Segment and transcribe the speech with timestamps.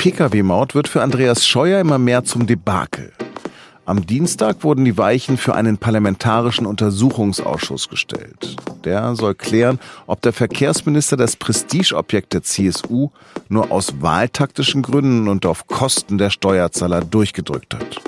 [0.00, 3.12] Pkw-Maut wird für Andreas Scheuer immer mehr zum Debakel.
[3.84, 8.56] Am Dienstag wurden die Weichen für einen parlamentarischen Untersuchungsausschuss gestellt.
[8.84, 13.10] Der soll klären, ob der Verkehrsminister das Prestigeobjekt der CSU
[13.50, 18.00] nur aus wahltaktischen Gründen und auf Kosten der Steuerzahler durchgedrückt hat.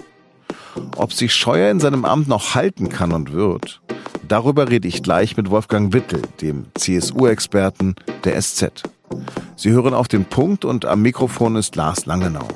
[0.97, 3.83] Ob sich Scheuer in seinem Amt noch halten kann und wird,
[4.33, 8.83] darüber rede ich gleich mit Wolfgang Wittel, dem CSU-Experten der SZ.
[9.57, 12.49] Sie hören auf den Punkt und am Mikrofon ist Lars Langenau.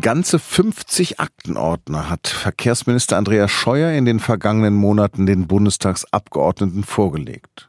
[0.00, 7.68] Ganze 50 Aktenordner hat Verkehrsminister Andreas Scheuer in den vergangenen Monaten den Bundestagsabgeordneten vorgelegt.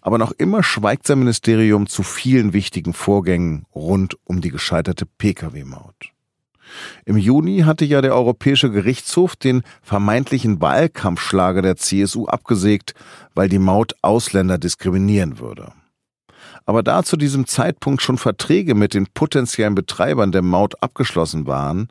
[0.00, 6.13] Aber noch immer schweigt sein Ministerium zu vielen wichtigen Vorgängen rund um die gescheiterte Pkw-Maut.
[7.04, 12.94] Im Juni hatte ja der Europäische Gerichtshof den vermeintlichen Wahlkampfschlager der CSU abgesägt,
[13.34, 15.72] weil die Maut Ausländer diskriminieren würde
[16.66, 21.88] aber da zu diesem Zeitpunkt schon Verträge mit den potenziellen Betreibern der Maut abgeschlossen waren,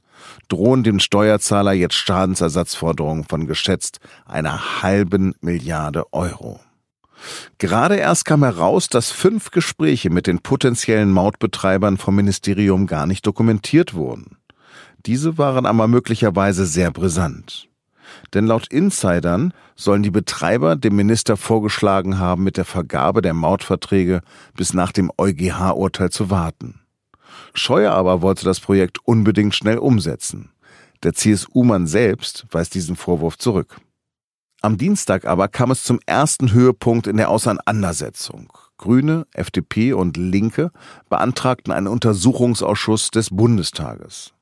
[0.47, 6.59] drohen dem Steuerzahler jetzt Schadensersatzforderungen von geschätzt einer halben Milliarde Euro.
[7.57, 13.25] Gerade erst kam heraus, dass fünf Gespräche mit den potenziellen Mautbetreibern vom Ministerium gar nicht
[13.25, 14.37] dokumentiert wurden.
[15.05, 17.67] Diese waren aber möglicherweise sehr brisant.
[18.33, 24.21] Denn laut Insidern sollen die Betreiber dem Minister vorgeschlagen haben, mit der Vergabe der Mautverträge
[24.55, 26.79] bis nach dem EuGH-Urteil zu warten.
[27.53, 30.51] Scheuer aber wollte das Projekt unbedingt schnell umsetzen.
[31.03, 33.77] Der CSU-Mann selbst weist diesen Vorwurf zurück.
[34.61, 38.53] Am Dienstag aber kam es zum ersten Höhepunkt in der Auseinandersetzung.
[38.77, 40.71] Grüne, FDP und Linke
[41.09, 44.33] beantragten einen Untersuchungsausschuss des Bundestages.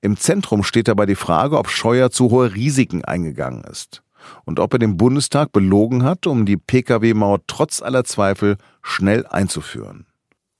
[0.00, 4.02] Im Zentrum steht dabei die Frage, ob Scheuer zu hohe Risiken eingegangen ist
[4.44, 10.06] und ob er den Bundestag belogen hat, um die Pkw-Maut trotz aller Zweifel schnell einzuführen.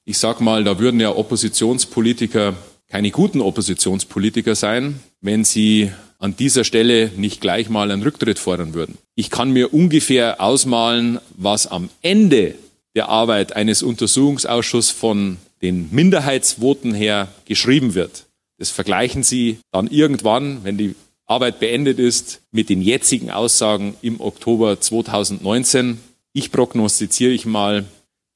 [0.05, 2.55] Ich sag mal, da würden ja Oppositionspolitiker
[2.89, 8.73] keine guten Oppositionspolitiker sein, wenn sie an dieser Stelle nicht gleich mal einen Rücktritt fordern
[8.73, 8.99] würden.
[9.15, 12.55] Ich kann mir ungefähr ausmalen, was am Ende
[12.95, 18.27] der Arbeit eines Untersuchungsausschusses von den Minderheitsvoten her geschrieben wird.
[18.65, 20.95] Das vergleichen Sie dann irgendwann, wenn die
[21.27, 26.01] Arbeit beendet ist, mit den jetzigen Aussagen im Oktober 2019.
[26.33, 27.85] Ich prognostiziere ich mal,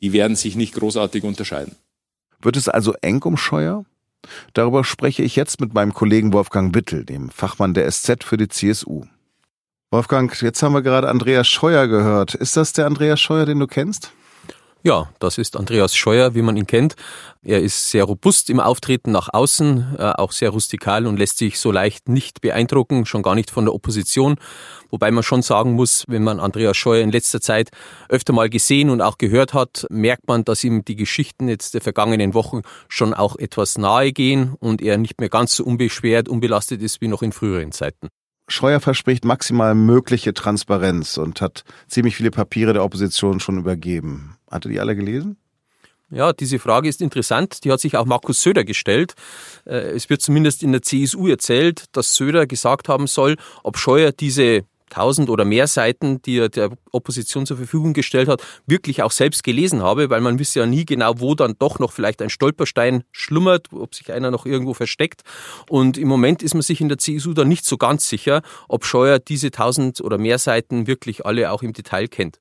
[0.02, 1.76] die werden sich nicht großartig unterscheiden.
[2.42, 3.86] Wird es also eng um Scheuer?
[4.52, 8.48] Darüber spreche ich jetzt mit meinem Kollegen Wolfgang Wittel, dem Fachmann der SZ für die
[8.48, 9.06] CSU.
[9.90, 12.34] Wolfgang, jetzt haben wir gerade Andreas Scheuer gehört.
[12.34, 14.12] Ist das der Andreas Scheuer, den du kennst?
[14.84, 16.94] Ja, das ist Andreas Scheuer, wie man ihn kennt.
[17.42, 21.58] Er ist sehr robust im Auftreten nach außen, äh, auch sehr rustikal und lässt sich
[21.58, 24.36] so leicht nicht beeindrucken, schon gar nicht von der Opposition.
[24.88, 27.70] Wobei man schon sagen muss, wenn man Andreas Scheuer in letzter Zeit
[28.08, 31.80] öfter mal gesehen und auch gehört hat, merkt man, dass ihm die Geschichten jetzt der
[31.80, 36.82] vergangenen Wochen schon auch etwas nahe gehen und er nicht mehr ganz so unbeschwert, unbelastet
[36.82, 38.08] ist wie noch in früheren Zeiten.
[38.48, 44.36] Scheuer verspricht maximal mögliche Transparenz und hat ziemlich viele Papiere der Opposition schon übergeben.
[44.50, 45.36] Hatte die alle gelesen?
[46.10, 47.64] Ja, diese Frage ist interessant.
[47.64, 49.14] Die hat sich auch Markus Söder gestellt.
[49.66, 54.12] Äh, es wird zumindest in der CSU erzählt, dass Söder gesagt haben soll, ob Scheuer
[54.12, 59.12] diese tausend oder mehr Seiten, die er der Opposition zur Verfügung gestellt hat, wirklich auch
[59.12, 62.30] selbst gelesen habe, weil man wisse ja nie genau, wo dann doch noch vielleicht ein
[62.30, 65.22] Stolperstein schlummert, ob sich einer noch irgendwo versteckt.
[65.68, 68.84] Und im Moment ist man sich in der CSU da nicht so ganz sicher, ob
[68.84, 72.38] Scheuer diese tausend oder mehr Seiten wirklich alle auch im Detail kennt.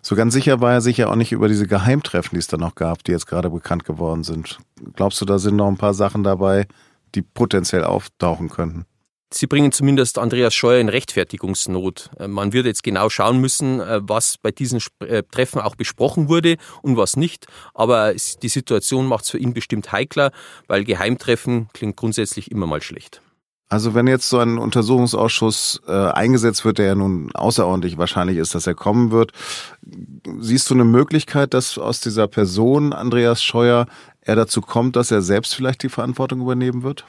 [0.00, 2.56] So ganz sicher war er sich ja auch nicht über diese Geheimtreffen, die es da
[2.56, 4.58] noch gab, die jetzt gerade bekannt geworden sind.
[4.94, 6.66] Glaubst du, da sind noch ein paar Sachen dabei,
[7.14, 8.86] die potenziell auftauchen könnten?
[9.34, 12.10] Sie bringen zumindest Andreas Scheuer in Rechtfertigungsnot.
[12.18, 16.28] Äh, man wird jetzt genau schauen müssen, äh, was bei diesen äh, Treffen auch besprochen
[16.28, 17.46] wurde und was nicht.
[17.74, 20.32] Aber die Situation macht es für ihn bestimmt heikler,
[20.68, 23.22] weil Geheimtreffen klingt grundsätzlich immer mal schlecht.
[23.72, 28.54] Also wenn jetzt so ein Untersuchungsausschuss äh, eingesetzt wird, der ja nun außerordentlich wahrscheinlich ist,
[28.54, 29.32] dass er kommen wird,
[30.40, 33.86] siehst du eine Möglichkeit, dass aus dieser Person Andreas Scheuer
[34.20, 37.06] er dazu kommt, dass er selbst vielleicht die Verantwortung übernehmen wird?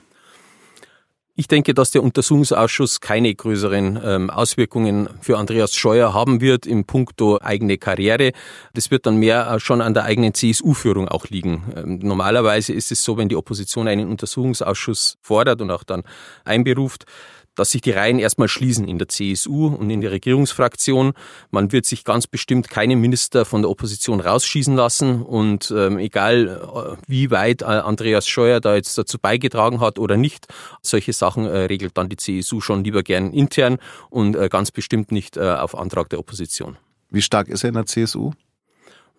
[1.36, 6.86] Ich denke, dass der Untersuchungsausschuss keine größeren ähm, Auswirkungen für Andreas Scheuer haben wird im
[6.86, 8.34] Punkto eigene Karriere.
[8.76, 11.74] Das wird dann mehr äh, schon an der eigenen CSU-Führung auch liegen.
[11.76, 16.04] Ähm, normalerweise ist es so, wenn die Opposition einen Untersuchungsausschuss fordert und auch dann
[16.46, 17.06] einberuft,
[17.56, 21.14] dass sich die Reihen erstmal schließen in der CSU und in der Regierungsfraktion.
[21.52, 26.48] Man wird sich ganz bestimmt keinen Minister von der Opposition rausschießen lassen und ähm, egal
[26.48, 30.48] äh, wie weit äh, Andreas Scheuer da jetzt dazu beigetragen hat oder nicht,
[30.82, 33.78] solche Sachen äh, regelt dann die CSU schon lieber gern intern
[34.10, 36.78] und äh, ganz bestimmt nicht äh, auf Antrag der Opposition.
[37.10, 38.32] Wie stark ist er in der CSU?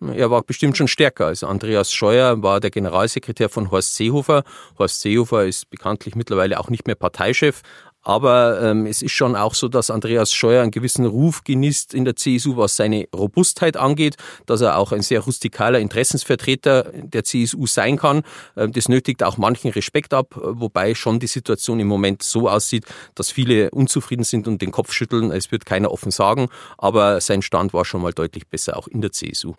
[0.01, 1.27] Er war bestimmt schon stärker.
[1.27, 4.43] Also Andreas Scheuer war der Generalsekretär von Horst Seehofer.
[4.77, 7.61] Horst Seehofer ist bekanntlich mittlerweile auch nicht mehr Parteichef.
[8.05, 12.05] Aber ähm, es ist schon auch so, dass Andreas Scheuer einen gewissen Ruf genießt in
[12.05, 14.15] der CSU, was seine Robustheit angeht,
[14.45, 18.21] dass er auch ein sehr rustikaler Interessensvertreter der CSU sein kann.
[18.55, 22.85] Ähm, das nötigt auch manchen Respekt ab, wobei schon die Situation im Moment so aussieht,
[23.15, 25.31] dass viele unzufrieden sind und den Kopf schütteln.
[25.31, 29.01] Es wird keiner offen sagen, aber sein Stand war schon mal deutlich besser, auch in
[29.01, 29.55] der CSU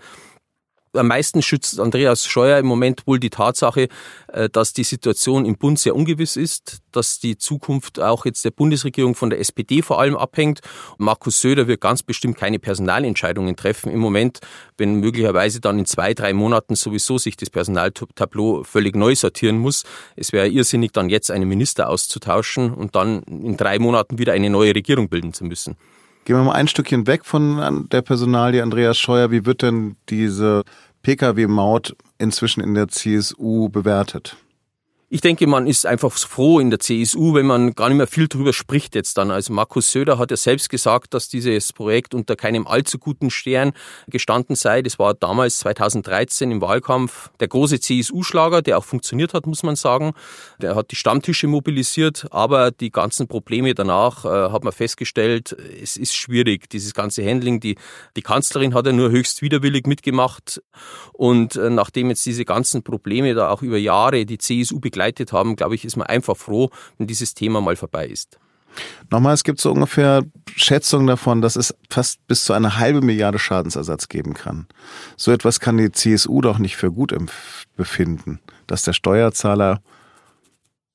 [0.96, 3.88] am meisten schützt Andreas Scheuer im Moment wohl die Tatsache,
[4.28, 8.50] äh, dass die Situation im Bund sehr ungewiss ist, dass die Zukunft auch jetzt der
[8.50, 10.60] Bundesregierung von der SPD vor allem abhängt.
[10.98, 14.40] Markus Söder wird ganz bestimmt keine Personalentscheidungen treffen im Moment,
[14.78, 19.84] wenn möglicherweise dann in zwei, drei Monaten sowieso sich das Personaltableau völlig neu sortieren muss.
[20.16, 24.50] Es wäre irrsinnig, dann jetzt einen Minister auszutauschen und dann in drei Monaten wieder eine
[24.50, 25.76] neue Regierung bilden zu müssen.
[26.26, 29.30] Gehen wir mal ein Stückchen weg von der Personalie Andreas Scheuer.
[29.30, 30.64] Wie wird denn diese
[31.06, 34.36] Pkw-Maut inzwischen in der CSU bewertet?
[35.08, 38.26] Ich denke, man ist einfach froh in der CSU, wenn man gar nicht mehr viel
[38.26, 39.30] drüber spricht jetzt dann.
[39.30, 43.72] Also Markus Söder hat ja selbst gesagt, dass dieses Projekt unter keinem allzu guten Stern
[44.08, 44.82] gestanden sei.
[44.82, 49.76] Das war damals 2013 im Wahlkampf der große CSU-Schlager, der auch funktioniert hat, muss man
[49.76, 50.12] sagen.
[50.60, 55.96] Der hat die Stammtische mobilisiert, aber die ganzen Probleme danach äh, hat man festgestellt, es
[55.96, 57.60] ist schwierig, dieses ganze Handling.
[57.60, 57.76] Die,
[58.16, 60.60] die Kanzlerin hat ja nur höchst widerwillig mitgemacht
[61.12, 65.56] und äh, nachdem jetzt diese ganzen Probleme da auch über Jahre die CSU begleitet haben,
[65.56, 68.38] glaube ich, ist man einfach froh, wenn dieses Thema mal vorbei ist.
[69.10, 73.38] Nochmal, es gibt so ungefähr Schätzungen davon, dass es fast bis zu eine halbe Milliarde
[73.38, 74.66] Schadensersatz geben kann.
[75.16, 77.14] So etwas kann die CSU doch nicht für gut
[77.76, 79.82] befinden, dass der Steuerzahler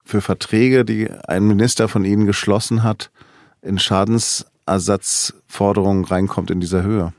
[0.03, 3.11] für Verträge, die ein Minister von ihnen geschlossen hat,
[3.61, 7.13] in Schadensersatzforderungen reinkommt in dieser Höhe.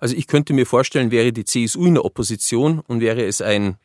[0.00, 3.76] Also ich könnte mir vorstellen, wäre die CSU in der Opposition und wäre es ein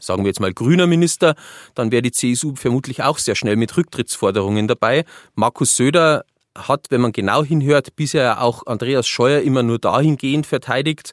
[0.00, 1.34] sagen wir jetzt mal grüner Minister,
[1.74, 5.04] dann wäre die CSU vermutlich auch sehr schnell mit Rücktrittsforderungen dabei.
[5.34, 6.24] Markus Söder
[6.56, 11.12] hat, wenn man genau hinhört, bisher auch Andreas Scheuer immer nur dahingehend verteidigt,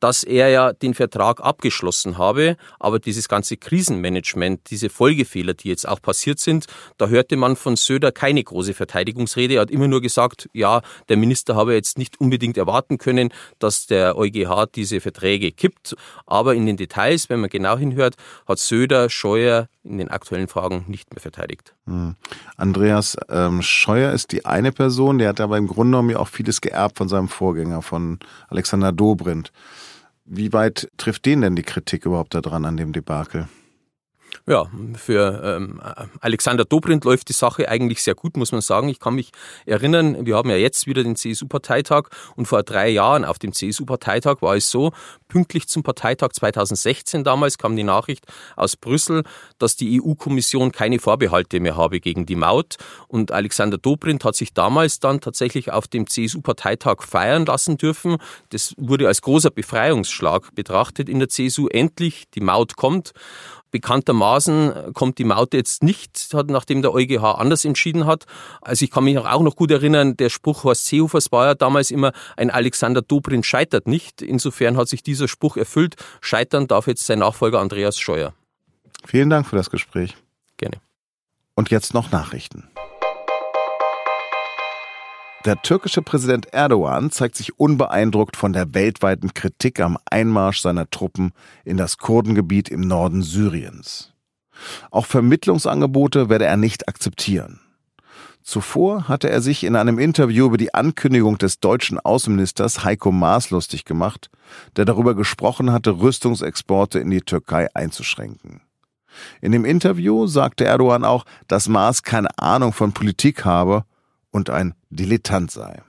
[0.00, 5.88] dass er ja den Vertrag abgeschlossen habe, aber dieses ganze Krisenmanagement, diese Folgefehler, die jetzt
[5.88, 6.66] auch passiert sind,
[6.98, 9.54] da hörte man von Söder keine große Verteidigungsrede.
[9.54, 13.86] Er hat immer nur gesagt, ja, der Minister habe jetzt nicht unbedingt erwarten können, dass
[13.86, 15.96] der EuGH diese Verträge kippt.
[16.26, 18.14] Aber in den Details, wenn man genau hinhört,
[18.46, 21.74] hat Söder Scheuer in den aktuellen Fragen nicht mehr verteidigt.
[21.86, 22.16] Hm.
[22.56, 26.28] Andreas ähm, Scheuer ist die eine Person, der hat aber im Grunde genommen ja auch
[26.28, 28.18] vieles geerbt von seinem Vorgänger, von
[28.48, 29.52] Alexander Dobrindt.
[30.24, 33.48] Wie weit trifft den denn die Kritik überhaupt daran an dem Debakel?
[34.46, 35.80] Ja, für ähm,
[36.20, 38.90] Alexander Dobrindt läuft die Sache eigentlich sehr gut, muss man sagen.
[38.90, 39.30] Ich kann mich
[39.64, 44.42] erinnern, wir haben ja jetzt wieder den CSU-Parteitag und vor drei Jahren auf dem CSU-Parteitag
[44.42, 44.92] war es so,
[45.28, 49.22] pünktlich zum Parteitag 2016 damals kam die Nachricht aus Brüssel,
[49.58, 52.76] dass die EU-Kommission keine Vorbehalte mehr habe gegen die Maut.
[53.08, 58.18] Und Alexander Dobrindt hat sich damals dann tatsächlich auf dem CSU-Parteitag feiern lassen dürfen.
[58.50, 61.66] Das wurde als großer Befreiungsschlag betrachtet in der CSU.
[61.68, 63.14] Endlich, die Maut kommt.
[63.74, 68.24] Bekanntermaßen kommt die Maut jetzt nicht, nachdem der EuGH anders entschieden hat.
[68.60, 71.90] Also ich kann mich auch noch gut erinnern, der Spruch Horst Seehofers war ja damals
[71.90, 74.22] immer, ein Alexander Dobrindt scheitert nicht.
[74.22, 75.96] Insofern hat sich dieser Spruch erfüllt.
[76.20, 78.32] Scheitern darf jetzt sein Nachfolger Andreas Scheuer.
[79.04, 80.14] Vielen Dank für das Gespräch.
[80.56, 80.76] Gerne.
[81.56, 82.68] Und jetzt noch Nachrichten.
[85.44, 91.32] Der türkische Präsident Erdogan zeigt sich unbeeindruckt von der weltweiten Kritik am Einmarsch seiner Truppen
[91.66, 94.14] in das Kurdengebiet im Norden Syriens.
[94.90, 97.60] Auch Vermittlungsangebote werde er nicht akzeptieren.
[98.42, 103.50] Zuvor hatte er sich in einem Interview über die Ankündigung des deutschen Außenministers Heiko Maas
[103.50, 104.30] lustig gemacht,
[104.76, 108.62] der darüber gesprochen hatte, Rüstungsexporte in die Türkei einzuschränken.
[109.42, 113.84] In dem Interview sagte Erdogan auch, dass Maas keine Ahnung von Politik habe
[114.34, 115.80] und ein Dilettant sei.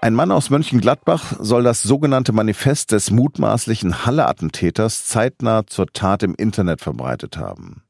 [0.00, 6.34] Ein Mann aus Mönchengladbach soll das sogenannte Manifest des mutmaßlichen Halle-Attentäters zeitnah zur Tat im
[6.34, 7.84] Internet verbreitet haben.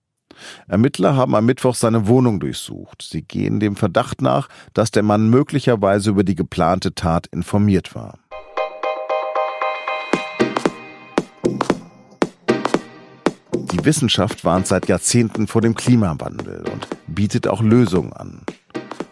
[0.68, 3.02] Ermittler haben am Mittwoch seine Wohnung durchsucht.
[3.02, 8.18] Sie gehen dem Verdacht nach, dass der Mann möglicherweise über die geplante Tat informiert war.
[13.72, 18.42] Die Wissenschaft warnt seit Jahrzehnten vor dem Klimawandel und bietet auch Lösungen an.